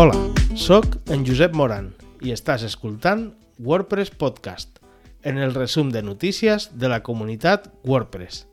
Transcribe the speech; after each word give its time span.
Hola, 0.00 0.14
sóc 0.54 0.84
en 1.10 1.24
Josep 1.26 1.56
Moran 1.58 1.88
i 2.22 2.30
estàs 2.30 2.62
escoltant 2.62 3.24
WordPress 3.58 4.12
Podcast, 4.14 4.76
en 5.26 5.40
el 5.42 5.56
resum 5.56 5.88
de 5.90 6.04
notícies 6.06 6.68
de 6.78 6.86
la 6.86 7.00
comunitat 7.02 7.66
WordPress. 7.82 8.44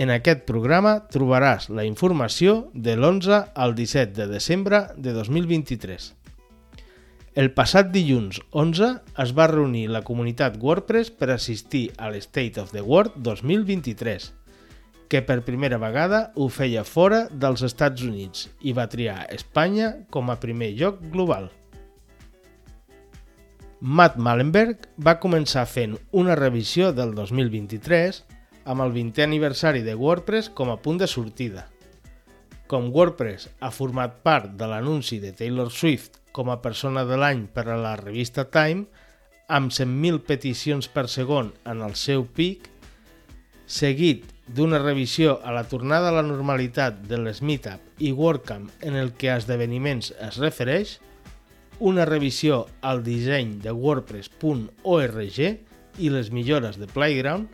En 0.00 0.08
aquest 0.08 0.46
programa 0.48 0.94
trobaràs 1.12 1.68
la 1.68 1.84
informació 1.84 2.70
de 2.72 2.96
l'11 2.96 3.42
al 3.52 3.76
17 3.76 4.16
de 4.16 4.30
desembre 4.32 4.80
de 4.96 5.12
2023. 5.12 6.08
El 7.36 7.52
passat 7.52 7.92
dilluns 7.92 8.40
11 8.56 8.88
es 9.26 9.36
va 9.36 9.50
reunir 9.52 9.90
la 9.92 10.00
comunitat 10.08 10.56
WordPress 10.56 11.12
per 11.12 11.34
assistir 11.36 11.90
a 11.98 12.08
l'State 12.08 12.64
of 12.64 12.72
the 12.72 12.80
World 12.80 13.20
2023, 13.28 14.32
que 15.08 15.22
per 15.24 15.40
primera 15.44 15.78
vegada 15.80 16.28
ho 16.36 16.48
feia 16.52 16.84
fora 16.84 17.24
dels 17.32 17.64
Estats 17.64 18.04
Units 18.04 18.48
i 18.60 18.74
va 18.76 18.88
triar 18.92 19.24
Espanya 19.32 19.94
com 20.12 20.28
a 20.30 20.36
primer 20.40 20.74
lloc 20.76 21.00
global. 21.12 21.48
Matt 23.80 24.18
Mallenberg 24.18 24.88
va 25.06 25.20
començar 25.22 25.64
fent 25.70 25.96
una 26.12 26.34
revisió 26.36 26.92
del 26.92 27.14
2023 27.14 28.22
amb 28.68 28.84
el 28.84 28.92
20è 28.92 29.24
aniversari 29.24 29.84
de 29.86 29.94
WordPress 29.96 30.50
com 30.50 30.72
a 30.72 30.76
punt 30.82 30.98
de 31.00 31.06
sortida. 31.08 31.68
Com 32.68 32.90
WordPress 32.92 33.48
ha 33.64 33.70
format 33.72 34.18
part 34.26 34.50
de 34.60 34.66
l'anunci 34.68 35.22
de 35.22 35.32
Taylor 35.32 35.70
Swift 35.72 36.18
com 36.36 36.50
a 36.52 36.58
persona 36.60 37.06
de 37.08 37.16
l'any 37.16 37.46
per 37.54 37.64
a 37.70 37.78
la 37.80 37.94
revista 37.96 38.44
Time, 38.50 38.84
amb 39.48 39.72
100.000 39.72 40.20
peticions 40.28 40.90
per 40.92 41.06
segon 41.08 41.54
en 41.64 41.80
el 41.86 41.94
seu 41.96 42.26
pic, 42.26 42.68
seguit 43.64 44.26
d'una 44.54 44.78
revisió 44.80 45.38
a 45.44 45.52
la 45.52 45.64
tornada 45.68 46.08
a 46.08 46.16
la 46.16 46.24
normalitat 46.24 47.02
de 47.08 47.18
les 47.20 47.42
Meetup 47.44 48.00
i 48.00 48.12
WordCamp 48.16 48.70
en 48.80 48.96
el 48.96 49.12
que 49.12 49.30
a 49.30 49.36
esdeveniments 49.36 50.14
es 50.24 50.38
refereix, 50.40 50.98
una 51.78 52.06
revisió 52.08 52.64
al 52.80 53.02
disseny 53.04 53.58
de 53.62 53.72
WordPress.org 53.72 55.38
i 55.98 56.10
les 56.10 56.30
millores 56.32 56.78
de 56.80 56.88
Playground, 56.90 57.50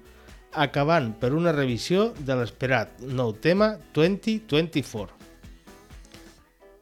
acabant 0.54 1.10
per 1.18 1.34
una 1.34 1.52
revisió 1.52 2.12
de 2.20 2.38
l'esperat 2.38 3.02
nou 3.02 3.34
tema 3.34 3.74
2024. 3.96 5.10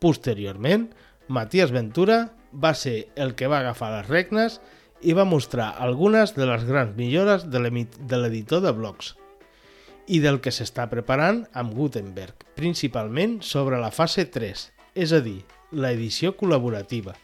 Posteriorment, 0.02 0.90
Matías 1.32 1.72
Ventura 1.72 2.26
va 2.52 2.74
ser 2.76 3.08
el 3.16 3.34
que 3.34 3.48
va 3.48 3.62
agafar 3.62 3.94
les 3.96 4.12
regnes 4.12 4.60
i 5.00 5.16
va 5.16 5.24
mostrar 5.24 5.72
algunes 5.80 6.36
de 6.36 6.46
les 6.46 6.68
grans 6.68 6.94
millores 6.98 7.48
de 7.48 8.18
l'editor 8.20 8.60
de 8.62 8.76
blogs 8.76 9.16
i 10.08 10.18
del 10.22 10.40
que 10.42 10.52
s'està 10.54 10.88
preparant 10.90 11.42
amb 11.58 11.74
Gutenberg, 11.76 12.46
principalment 12.58 13.40
sobre 13.46 13.78
la 13.80 13.92
fase 13.94 14.26
3, 14.26 14.64
és 14.98 15.12
a 15.12 15.20
dir, 15.24 15.40
l'edició 15.72 16.34
col·laborativa. 16.36 17.14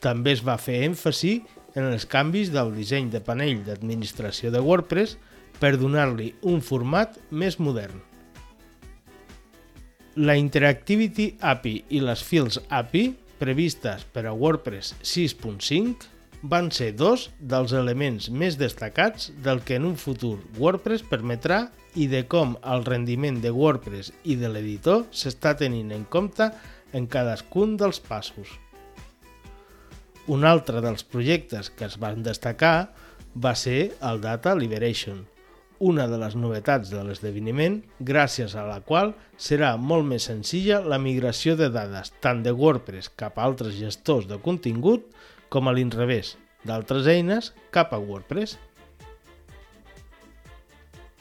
També 0.00 0.34
es 0.34 0.44
va 0.44 0.58
fer 0.60 0.82
èmfasi 0.86 1.40
en 1.76 1.86
els 1.86 2.06
canvis 2.08 2.50
del 2.52 2.72
disseny 2.74 3.10
de 3.12 3.20
panell 3.24 3.62
d'administració 3.66 4.50
de 4.50 4.62
WordPress 4.64 5.16
per 5.60 5.76
donar-li 5.78 6.32
un 6.48 6.62
format 6.64 7.18
més 7.30 7.58
modern. 7.60 8.00
La 10.20 10.34
Interactivity 10.36 11.34
API 11.40 11.76
i 11.96 12.00
les 12.02 12.22
Fields 12.26 12.58
API, 12.68 13.04
previstes 13.40 14.02
per 14.12 14.26
a 14.26 14.34
WordPress 14.36 14.96
6.5, 15.00 16.08
van 16.42 16.70
ser 16.72 16.94
dos 16.96 17.28
dels 17.38 17.72
elements 17.76 18.30
més 18.32 18.56
destacats 18.60 19.28
del 19.44 19.60
que 19.66 19.76
en 19.76 19.84
un 19.84 19.96
futur 20.00 20.38
WordPress 20.58 21.04
permetrà 21.10 21.66
i 22.00 22.06
de 22.08 22.22
com 22.30 22.54
el 22.64 22.84
rendiment 22.86 23.40
de 23.42 23.52
WordPress 23.52 24.12
i 24.24 24.38
de 24.40 24.48
l'editor 24.48 25.04
s'està 25.10 25.56
tenint 25.58 25.90
en 25.92 26.06
compte 26.08 26.48
en 26.96 27.06
cadascun 27.06 27.76
dels 27.76 28.00
passos. 28.00 28.48
Un 30.30 30.46
altre 30.46 30.80
dels 30.80 31.04
projectes 31.04 31.70
que 31.70 31.86
es 31.88 31.98
van 31.98 32.22
destacar 32.22 32.92
va 33.34 33.54
ser 33.54 33.92
el 34.06 34.20
Data 34.20 34.54
Liberation, 34.54 35.26
una 35.80 36.06
de 36.06 36.18
les 36.20 36.34
novetats 36.36 36.90
de 36.92 37.00
l'esdeveniment, 37.04 37.78
gràcies 38.00 38.54
a 38.54 38.66
la 38.68 38.80
qual 38.84 39.14
serà 39.40 39.72
molt 39.80 40.04
més 40.06 40.26
senzilla 40.28 40.82
la 40.84 40.98
migració 41.00 41.56
de 41.56 41.70
dades 41.72 42.12
tant 42.20 42.42
de 42.44 42.52
WordPress 42.52 43.08
cap 43.16 43.38
a 43.38 43.46
altres 43.48 43.78
gestors 43.78 44.28
de 44.28 44.36
contingut 44.44 45.08
com 45.50 45.68
a 45.68 45.74
l'inrevés, 45.76 46.36
d'altres 46.64 47.08
eines 47.10 47.52
cap 47.74 47.92
a 47.92 48.00
WordPress. 48.00 48.56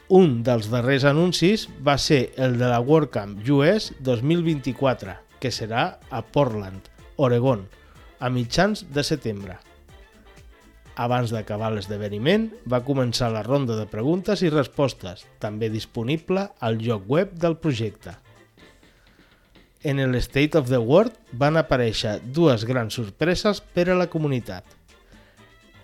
Un 0.09 0.39
dels 0.45 0.69
darrers 0.71 1.03
anuncis 1.05 1.67
va 1.85 1.97
ser 2.01 2.31
el 2.41 2.57
de 2.57 2.69
la 2.69 2.79
WordCamp 2.81 3.35
US 3.53 3.91
2024, 4.05 5.17
que 5.41 5.51
serà 5.53 5.99
a 6.09 6.21
Portland, 6.25 6.87
Oregon, 7.17 7.67
a 8.19 8.29
mitjans 8.33 8.85
de 8.93 9.03
setembre. 9.05 9.59
Abans 10.99 11.31
d'acabar 11.31 11.69
l'esdeveniment, 11.71 12.49
va 12.67 12.81
començar 12.83 13.29
la 13.31 13.43
ronda 13.45 13.77
de 13.77 13.85
preguntes 13.87 14.41
i 14.43 14.49
respostes, 14.51 15.23
també 15.39 15.69
disponible 15.71 16.49
al 16.59 16.81
lloc 16.83 17.05
web 17.07 17.37
del 17.39 17.55
projecte. 17.61 18.17
En 19.81 19.99
el 19.99 20.13
State 20.15 20.57
of 20.57 20.67
the 20.67 20.77
World 20.77 21.13
van 21.31 21.55
aparèixer 21.55 22.17
dues 22.35 22.65
grans 22.67 22.97
sorpreses 22.99 23.61
per 23.63 23.85
a 23.87 23.95
la 23.95 24.09
comunitat. 24.11 24.65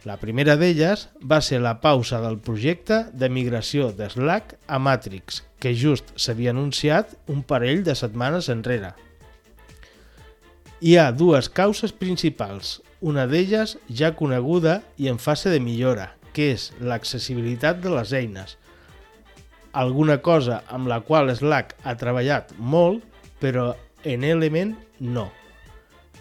La 0.03 0.17
primera 0.19 0.57
d'elles 0.59 1.05
va 1.23 1.39
ser 1.41 1.61
la 1.63 1.77
pausa 1.79 2.19
del 2.19 2.35
projecte 2.43 3.05
de 3.15 3.29
migració 3.31 3.93
de 3.95 4.09
Slack 4.11 4.57
a 4.67 4.81
Matrix, 4.83 5.45
que 5.63 5.71
just 5.73 6.11
s'havia 6.19 6.51
anunciat 6.51 7.15
un 7.31 7.39
parell 7.41 7.85
de 7.87 7.95
setmanes 7.95 8.51
enrere. 8.51 8.91
Hi 10.83 10.99
ha 10.99 11.07
dues 11.15 11.47
causes 11.47 11.95
principals, 11.95 12.81
una 12.99 13.23
d'elles 13.31 13.77
ja 13.87 14.11
coneguda 14.19 14.81
i 14.99 15.07
en 15.07 15.23
fase 15.23 15.49
de 15.49 15.63
millora, 15.63 16.11
que 16.35 16.51
és 16.51 16.67
l'accessibilitat 16.83 17.79
de 17.79 17.95
les 17.95 18.11
eines. 18.11 18.57
Alguna 19.71 20.19
cosa 20.19 20.65
amb 20.67 20.91
la 20.91 20.99
qual 21.07 21.31
Slack 21.31 21.77
ha 21.87 21.95
treballat 21.95 22.51
molt, 22.59 23.14
però 23.45 23.75
en 24.01 24.23
Element 24.25 24.73
no. 25.05 25.27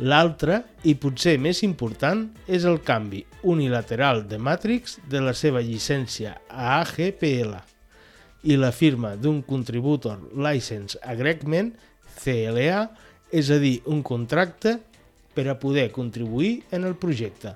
L'altre, 0.04 0.58
i 0.84 0.92
potser 1.00 1.38
més 1.40 1.62
important, 1.64 2.26
és 2.44 2.66
el 2.68 2.82
canvi 2.84 3.22
unilateral 3.48 4.24
de 4.28 4.36
Matrix 4.36 4.98
de 5.08 5.22
la 5.24 5.32
seva 5.32 5.62
llicència 5.64 6.34
a 6.50 6.82
AGPL 6.82 7.54
i 8.50 8.58
la 8.60 8.72
firma 8.76 9.14
d'un 9.16 9.40
Contributor 9.46 10.20
License 10.36 11.00
Agreement, 11.00 11.70
CLA, 12.18 12.82
és 13.32 13.48
a 13.48 13.56
dir, 13.62 13.78
un 13.88 14.02
contracte 14.04 14.76
per 15.32 15.46
a 15.48 15.56
poder 15.56 15.88
contribuir 15.94 16.58
en 16.76 16.84
el 16.84 16.98
projecte. 17.00 17.54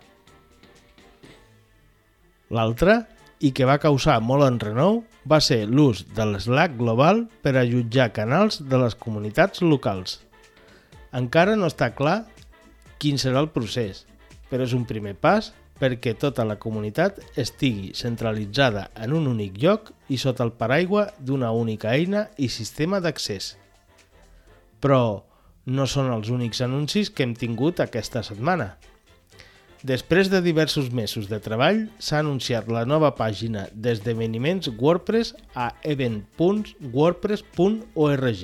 L'altre, 2.57 3.03
i 3.41 3.53
que 3.55 3.67
va 3.69 3.79
causar 3.83 4.19
molt 4.25 4.47
enrenou, 4.47 5.03
va 5.29 5.39
ser 5.45 5.65
l'ús 5.69 6.05
de 6.17 6.27
l'Slack 6.27 6.77
global 6.79 7.27
per 7.43 7.55
a 7.57 7.67
jutjar 7.69 8.11
canals 8.17 8.63
de 8.65 8.81
les 8.81 8.97
comunitats 8.99 9.63
locals. 9.63 10.19
Encara 11.15 11.57
no 11.57 11.69
està 11.71 11.93
clar 11.95 12.25
quin 12.99 13.19
serà 13.21 13.41
el 13.45 13.51
procés, 13.55 14.05
però 14.51 14.67
és 14.67 14.75
un 14.75 14.85
primer 14.89 15.15
pas 15.15 15.53
perquè 15.79 16.17
tota 16.19 16.45
la 16.45 16.59
comunitat 16.59 17.21
estigui 17.39 17.93
centralitzada 17.95 18.89
en 18.99 19.15
un 19.15 19.29
únic 19.31 19.61
lloc 19.63 19.93
i 20.11 20.19
sota 20.19 20.43
el 20.45 20.53
paraigua 20.59 21.09
d'una 21.19 21.53
única 21.55 21.95
eina 21.95 22.27
i 22.37 22.51
sistema 22.51 22.99
d'accés. 23.01 23.55
Però 24.83 25.23
no 25.69 25.87
són 25.87 26.11
els 26.11 26.31
únics 26.35 26.63
anuncis 26.65 27.11
que 27.11 27.23
hem 27.23 27.35
tingut 27.39 27.81
aquesta 27.85 28.25
setmana. 28.27 28.73
Després 29.87 30.27
de 30.27 30.43
diversos 30.43 30.91
mesos 30.91 31.31
de 31.31 31.39
treball, 31.39 31.87
s'ha 32.03 32.19
anunciat 32.19 32.67
la 32.67 32.83
nova 32.83 33.15
pàgina 33.15 33.71
d'esdeveniments 33.71 34.67
WordPress 34.75 35.39
a 35.55 35.71
event.wordpress.org. 35.87 38.43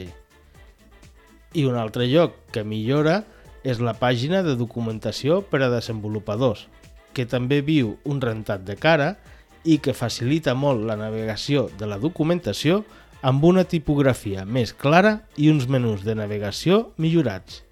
I 1.55 1.63
un 1.67 1.75
altre 1.75 2.07
lloc 2.07 2.39
que 2.55 2.63
millora 2.63 3.27
és 3.67 3.83
la 3.83 3.99
pàgina 3.99 4.47
de 4.47 4.55
documentació 4.55 5.43
per 5.43 5.59
a 5.65 5.71
desenvolupadors, 5.73 6.69
que 7.15 7.27
també 7.27 7.63
viu 7.67 7.99
un 8.07 8.21
rentat 8.23 8.63
de 8.63 8.77
cara 8.79 9.17
i 9.65 9.79
que 9.83 9.95
facilita 9.95 10.55
molt 10.55 10.87
la 10.87 10.97
navegació 11.01 11.69
de 11.79 11.87
la 11.91 11.99
documentació 11.99 12.85
amb 13.25 13.43
una 13.43 13.65
tipografia 13.65 14.45
més 14.45 14.75
clara 14.77 15.25
i 15.35 15.51
uns 15.51 15.67
menús 15.67 16.05
de 16.07 16.15
navegació 16.15 16.93
millorats. 17.01 17.65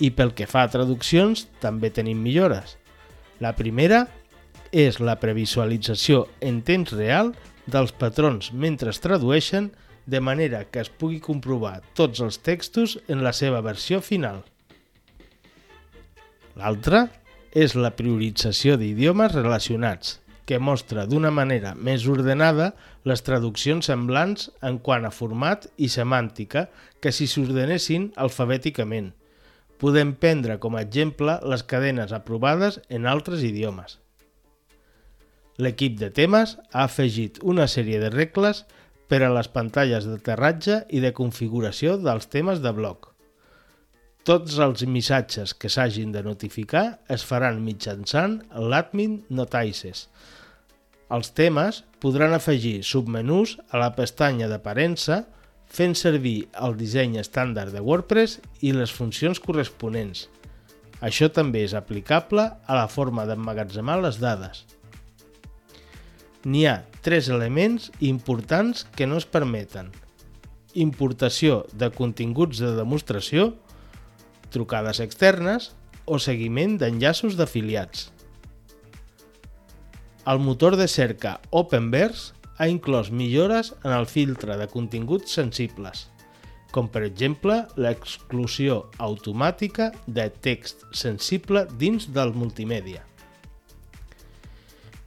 I 0.00 0.10
pel 0.16 0.32
que 0.32 0.48
fa 0.48 0.64
a 0.64 0.70
traduccions, 0.72 1.46
també 1.60 1.90
tenim 1.92 2.22
millores. 2.24 2.76
La 3.40 3.52
primera 3.56 4.06
és 4.72 5.00
la 5.00 5.18
previsualització 5.20 6.26
en 6.40 6.62
temps 6.64 6.92
real 6.96 7.34
dels 7.70 7.92
patrons 7.92 8.50
mentre 8.52 8.90
es 8.94 9.00
tradueixen 9.02 9.70
de 10.06 10.20
manera 10.20 10.64
que 10.64 10.80
es 10.80 10.90
pugui 10.90 11.20
comprovar 11.20 11.80
tots 11.94 12.22
els 12.24 12.40
textos 12.42 12.96
en 13.08 13.22
la 13.24 13.34
seva 13.36 13.60
versió 13.60 14.00
final. 14.00 14.42
L'altra 16.56 17.06
és 17.54 17.76
la 17.76 17.92
priorització 17.98 18.76
d'idiomes 18.78 19.34
relacionats, 19.34 20.18
que 20.46 20.58
mostra 20.58 21.04
d'una 21.06 21.30
manera 21.30 21.76
més 21.78 22.06
ordenada 22.10 22.72
les 23.06 23.22
traduccions 23.22 23.86
semblants 23.86 24.50
en 24.66 24.80
quant 24.82 25.06
a 25.06 25.12
format 25.14 25.68
i 25.78 25.86
semàntica 25.92 26.66
que 27.00 27.12
si 27.14 27.28
s'ordenessin 27.30 28.10
alfabèticament, 28.18 29.12
Podem 29.80 30.12
prendre 30.12 30.58
com 30.60 30.76
a 30.76 30.82
exemple 30.84 31.38
les 31.48 31.62
cadenes 31.64 32.12
aprovades 32.12 32.78
en 32.92 33.06
altres 33.08 33.40
idiomes. 33.46 33.96
L'equip 35.60 35.96
de 36.00 36.10
temes 36.12 36.58
ha 36.72 36.84
afegit 36.84 37.40
una 37.40 37.66
sèrie 37.68 38.00
de 38.02 38.10
regles 38.12 38.64
per 39.08 39.22
a 39.24 39.30
les 39.32 39.48
pantalles 39.52 40.04
d'aterratge 40.08 40.82
i 40.96 41.00
de 41.04 41.14
configuració 41.16 41.96
dels 42.00 42.28
temes 42.32 42.60
de 42.64 42.72
bloc. 42.76 43.08
Tots 44.28 44.58
els 44.60 44.84
missatges 44.84 45.56
que 45.56 45.72
s'hagin 45.72 46.12
de 46.12 46.22
notificar 46.22 46.84
es 47.08 47.24
faran 47.24 47.62
mitjançant 47.64 48.36
l'admin 48.52 49.22
notices. 49.32 50.06
Els 51.10 51.32
temes 51.34 51.80
podran 52.04 52.36
afegir 52.36 52.82
submenús 52.86 53.56
a 53.72 53.80
la 53.80 53.90
pestanya 53.96 54.48
d'aparença 54.52 55.24
fent 55.70 55.94
servir 55.94 56.48
el 56.58 56.74
disseny 56.78 57.16
estàndard 57.20 57.72
de 57.74 57.82
WordPress 57.84 58.40
i 58.66 58.74
les 58.74 58.90
funcions 58.90 59.38
corresponents. 59.40 60.26
Això 61.00 61.30
també 61.32 61.62
és 61.64 61.74
aplicable 61.78 62.44
a 62.50 62.76
la 62.76 62.88
forma 62.90 63.24
d'emmagatzemar 63.28 64.00
les 64.02 64.18
dades. 64.20 64.64
N'hi 66.44 66.66
ha 66.66 66.80
tres 67.04 67.28
elements 67.28 67.90
importants 68.00 68.84
que 68.96 69.06
no 69.06 69.16
es 69.20 69.26
permeten. 69.28 69.90
Importació 70.74 71.64
de 71.72 71.90
continguts 71.94 72.60
de 72.60 72.74
demostració, 72.76 73.52
trucades 74.50 75.00
externes 75.00 75.70
o 76.04 76.18
seguiment 76.18 76.76
d'enllaços 76.80 77.36
d'afiliats. 77.38 78.10
El 80.26 80.42
motor 80.42 80.76
de 80.76 80.88
cerca 80.88 81.38
Openverse 81.50 82.39
ha 82.60 82.68
inclòs 82.68 83.08
millores 83.08 83.72
en 83.80 83.94
el 83.96 84.04
filtre 84.04 84.58
de 84.60 84.66
continguts 84.68 85.32
sensibles, 85.38 86.10
com 86.76 86.90
per 86.92 87.00
exemple 87.06 87.62
l'exclusió 87.80 88.82
automàtica 89.00 89.88
de 90.04 90.26
text 90.44 90.84
sensible 90.92 91.64
dins 91.80 92.10
del 92.12 92.34
multimèdia. 92.36 93.00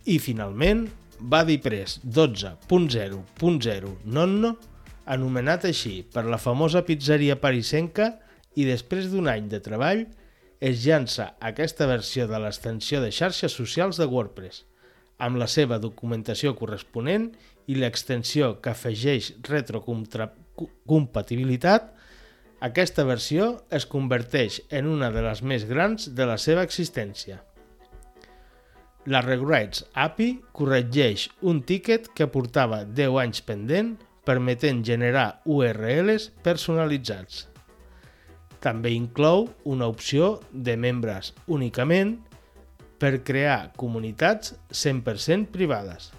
I 0.09 0.17
finalment, 0.19 0.87
BuddyPress 1.21 2.01
12.0.0 2.03 3.93
Nonno, 4.17 4.55
anomenat 5.05 5.69
així 5.69 6.01
per 6.09 6.25
la 6.25 6.41
famosa 6.41 6.81
pizzeria 6.87 7.37
parisenca, 7.39 8.15
i 8.57 8.65
després 8.65 9.07
d'un 9.13 9.29
any 9.29 9.47
de 9.49 9.61
treball 9.61 10.03
es 10.63 10.83
llança 10.85 11.33
aquesta 11.41 11.85
versió 11.89 12.25
de 12.29 12.41
l'extensió 12.41 13.01
de 13.03 13.09
xarxes 13.13 13.53
socials 13.53 14.01
de 14.01 14.09
WordPress, 14.09 14.63
amb 15.17 15.37
la 15.37 15.47
seva 15.47 15.79
documentació 15.79 16.55
corresponent 16.57 17.31
i 17.67 17.75
l'extensió 17.77 18.61
que 18.61 18.69
afegeix 18.73 19.33
retrocompatibilitat, 19.47 21.93
aquesta 22.63 23.03
versió 23.03 23.65
es 23.69 23.85
converteix 23.85 24.61
en 24.71 24.87
una 24.87 25.11
de 25.11 25.21
les 25.25 25.41
més 25.43 25.65
grans 25.67 26.15
de 26.15 26.25
la 26.25 26.37
seva 26.39 26.63
existència. 26.63 27.43
La 29.11 29.19
Rewrites 29.19 29.83
API 29.99 30.39
corregeix 30.55 31.25
un 31.41 31.59
tiquet 31.67 32.07
que 32.15 32.29
portava 32.31 32.85
10 32.87 33.17
anys 33.19 33.43
pendent 33.43 33.97
permetent 34.23 34.79
generar 34.87 35.41
URLs 35.43 36.29
personalitzats. 36.45 37.49
També 38.63 38.93
inclou 38.95 39.49
una 39.67 39.89
opció 39.91 40.39
de 40.53 40.77
membres 40.79 41.33
únicament 41.51 42.15
per 43.03 43.19
crear 43.27 43.73
comunitats 43.75 44.53
100% 44.71 45.49
privades. 45.51 46.13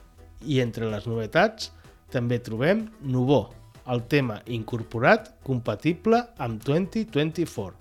I 0.45 0.61
entre 0.61 0.91
les 0.93 1.07
novetats 1.09 1.71
també 2.13 2.37
trobem 2.45 2.83
Nuvo, 3.01 3.47
el 3.89 4.03
tema 4.13 4.43
incorporat 4.53 5.31
compatible 5.49 6.21
amb 6.37 6.61
2024, 6.69 7.73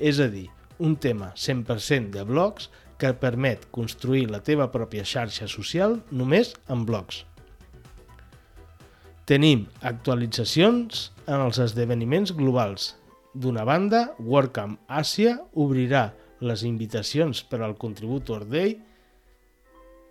és 0.00 0.24
a 0.24 0.30
dir, 0.32 0.46
un 0.80 0.96
tema 0.96 1.34
100% 1.36 2.16
de 2.16 2.24
blogs 2.24 2.70
que 2.96 3.12
permet 3.20 3.68
construir 3.76 4.30
la 4.32 4.40
teva 4.40 4.70
pròpia 4.72 5.04
xarxa 5.04 5.48
social 5.52 6.00
només 6.08 6.54
amb 6.72 6.88
blogs. 6.88 7.26
Tenim 9.28 9.66
actualitzacions 9.84 11.10
en 11.26 11.42
els 11.42 11.60
esdeveniments 11.60 12.32
globals, 12.32 12.94
D'una 13.36 13.66
banda, 13.68 14.14
WordCamp 14.16 14.78
Àsia 14.88 15.34
obrirà 15.52 16.06
les 16.40 16.64
invitacions 16.68 17.42
per 17.48 17.62
al 17.62 17.76
Contributor 17.80 18.44
Day 18.48 18.76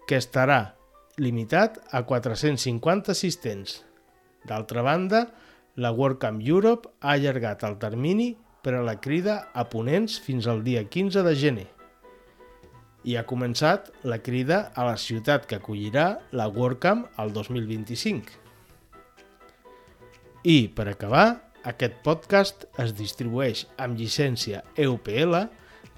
que 0.07 0.17
estarà 0.17 0.75
limitat 1.17 1.79
a 1.91 2.03
450 2.05 3.13
assistents. 3.13 3.81
D'altra 4.45 4.83
banda, 4.85 5.27
la 5.75 5.91
WordCamp 5.91 6.41
Europe 6.45 6.89
ha 7.01 7.15
allargat 7.15 7.63
el 7.67 7.77
termini 7.81 8.33
per 8.65 8.75
a 8.75 8.83
la 8.85 8.97
crida 9.01 9.49
a 9.53 9.67
ponents 9.69 10.19
fins 10.21 10.47
al 10.47 10.63
dia 10.65 10.85
15 10.89 11.23
de 11.25 11.33
gener. 11.37 11.67
I 13.05 13.17
ha 13.19 13.25
començat 13.29 13.91
la 14.03 14.17
crida 14.25 14.71
a 14.73 14.85
la 14.87 14.95
ciutat 14.97 15.45
que 15.45 15.59
acollirà 15.59 16.07
la 16.33 16.47
WordCamp 16.49 17.05
al 17.21 17.33
2025. 17.33 18.41
I, 20.45 20.69
per 20.73 20.87
acabar, 20.89 21.27
aquest 21.65 22.01
podcast 22.05 22.65
es 22.81 22.93
distribueix 22.97 23.65
amb 23.81 23.97
llicència 23.97 24.63
EUPL, 24.77 25.37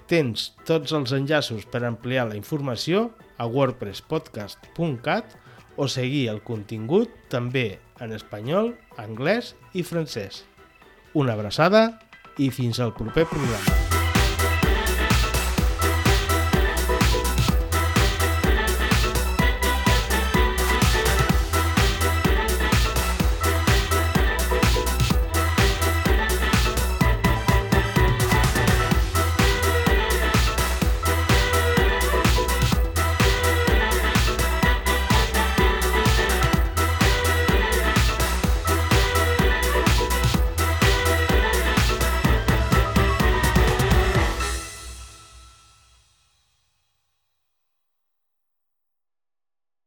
tens 0.08 0.52
tots 0.68 0.94
els 0.96 1.12
enllaços 1.16 1.66
per 1.68 1.84
ampliar 1.86 2.28
la 2.30 2.38
informació 2.38 3.08
a 3.38 3.46
wordpresspodcast.cat 3.46 5.36
o 5.78 5.86
seguir 5.86 6.26
el 6.32 6.42
contingut 6.42 7.12
també 7.30 7.78
en 8.02 8.14
espanyol, 8.16 8.74
anglès 8.98 9.54
i 9.74 9.84
francès. 9.86 10.44
Una 11.14 11.38
abraçada 11.38 12.00
i 12.38 12.50
fins 12.54 12.80
al 12.82 12.94
proper 12.96 13.28
programa. 13.30 13.87